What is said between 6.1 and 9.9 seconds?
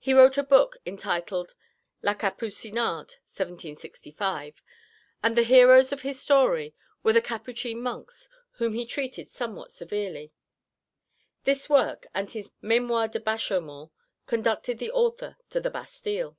story are the Capuchin monks, whom he treated somewhat